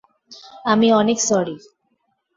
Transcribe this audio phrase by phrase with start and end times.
[0.65, 1.55] আমি অনেক সরি!